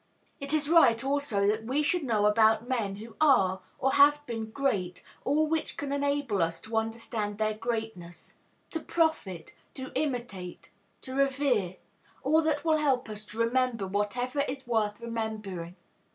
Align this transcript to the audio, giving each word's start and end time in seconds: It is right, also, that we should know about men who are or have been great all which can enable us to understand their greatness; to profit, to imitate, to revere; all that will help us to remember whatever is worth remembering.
It 0.39 0.51
is 0.51 0.67
right, 0.67 1.03
also, 1.03 1.45
that 1.45 1.65
we 1.65 1.83
should 1.83 2.01
know 2.03 2.25
about 2.25 2.67
men 2.67 2.95
who 2.95 3.15
are 3.21 3.61
or 3.77 3.91
have 3.91 4.25
been 4.25 4.49
great 4.49 5.03
all 5.23 5.45
which 5.45 5.77
can 5.77 5.91
enable 5.91 6.41
us 6.41 6.59
to 6.61 6.75
understand 6.75 7.37
their 7.37 7.53
greatness; 7.53 8.33
to 8.71 8.79
profit, 8.79 9.53
to 9.75 9.91
imitate, 9.93 10.71
to 11.01 11.13
revere; 11.13 11.75
all 12.23 12.41
that 12.41 12.65
will 12.65 12.77
help 12.77 13.09
us 13.09 13.27
to 13.27 13.37
remember 13.37 13.85
whatever 13.85 14.39
is 14.47 14.65
worth 14.65 14.99
remembering. 15.01 15.75